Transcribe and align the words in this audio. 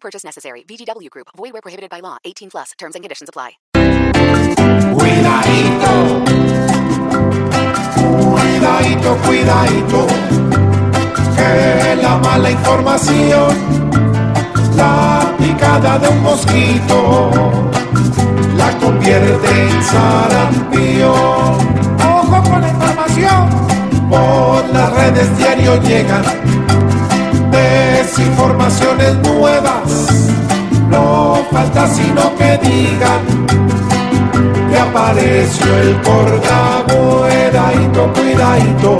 Purchase 0.00 0.24
necessary. 0.24 0.64
VGW 0.64 1.10
Group. 1.10 1.28
Void 1.36 1.52
where 1.52 1.62
prohibited 1.62 1.90
by 1.90 2.00
law. 2.00 2.16
18 2.24 2.50
plus. 2.50 2.72
Terms 2.78 2.94
and 2.94 3.04
conditions 3.04 3.28
apply. 3.28 3.58
Cuidadito, 4.98 6.24
cuidadito, 7.94 9.16
cuidadito, 9.26 10.06
que 11.36 11.96
la 12.02 12.18
mala 12.18 12.50
información, 12.50 13.48
la 14.76 15.34
picada 15.38 15.98
de 15.98 16.08
un 16.08 16.22
mosquito, 16.22 17.30
la 18.56 18.78
convierte 18.78 19.68
en 19.68 19.82
sarampión. 19.82 21.12
Ojo 22.00 22.42
con 22.48 22.60
la 22.60 22.68
información, 22.68 23.50
por 24.10 24.68
las 24.70 24.92
redes 24.92 25.38
diario 25.38 25.80
llegan 25.82 26.24
desinformaciones 27.50 29.14
nuevas, 29.16 29.87
falta 31.50 31.86
sino 31.88 32.34
que 32.36 32.58
digan 32.58 33.46
que 34.70 34.78
apareció 34.78 35.76
el 35.78 35.96
cuidadito, 36.86 38.12
cuidadito, 38.12 38.98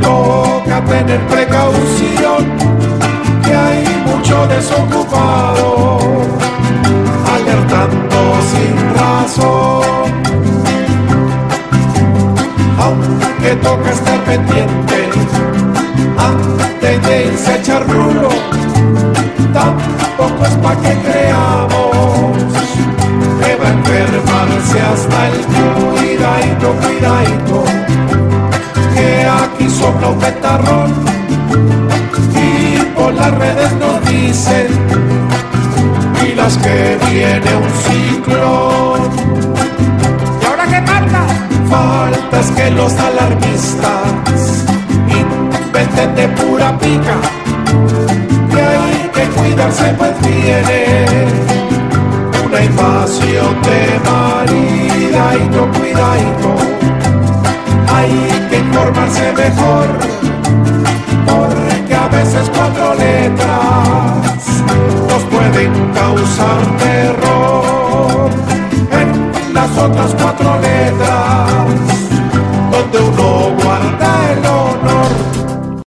toca 0.00 0.84
tener 0.84 1.20
precaución, 1.26 2.44
que 3.44 3.54
hay 3.54 3.84
mucho 4.06 4.46
desocupado, 4.48 5.98
alertando 7.34 8.18
sin 8.50 8.74
razón. 8.96 10.12
Aunque 12.80 13.56
toca 13.62 13.90
estar 13.90 14.24
pendiente, 14.24 15.08
antes 16.18 17.02
de 17.06 17.26
irse 17.26 17.52
a 17.52 17.62
tampoco 20.62 20.70
es 20.70 20.76
pa' 20.76 20.76
que 20.82 20.94
creamos 20.98 22.52
que 23.40 23.56
va 23.56 23.66
a 23.66 23.72
enfermarse 23.72 24.80
hasta 24.80 25.28
el 25.28 25.38
cuidadito, 25.96 26.74
cuidadito, 26.80 27.64
que 28.94 29.26
aquí 29.26 29.68
sopla 29.68 30.08
un 30.08 30.18
petarrón 30.18 30.92
y 32.34 32.78
por 32.96 33.12
las 33.14 33.32
redes 33.38 33.72
nos 33.74 34.04
dicen 34.08 34.66
y 36.26 36.34
las 36.34 36.56
que 36.58 36.98
viene 37.10 37.56
un 37.56 37.70
ciclón. 37.84 39.00
¿Y 40.40 40.44
ahora 40.46 40.66
qué 40.66 40.82
falta? 40.86 41.26
Falta 41.68 42.40
es 42.40 42.50
que 42.50 42.70
los 42.70 42.92
alarmistas 42.94 44.64
inventen 45.08 46.14
de 46.14 46.28
pura 46.28 46.78
pica 46.78 47.16
que 48.50 48.60
hay 48.60 49.10
que 49.14 49.24
cuidarse 49.30 49.94
pues 49.98 50.21
viene 50.42 51.26
una 52.44 52.60
invasión 52.62 53.62
de 53.62 54.00
maridadito, 54.10 55.68
cuidadito. 55.78 56.50
Hay 57.94 58.48
que 58.50 58.58
informarse 58.58 59.32
mejor, 59.32 59.86
porque 61.26 61.94
a 61.94 62.08
veces 62.08 62.50
cuatro 62.54 62.94
letras 62.94 64.42
nos 65.08 65.22
pueden 65.24 65.72
causar 65.94 66.58
terror. 66.78 68.30
En 69.00 69.54
las 69.54 69.78
otras 69.78 70.14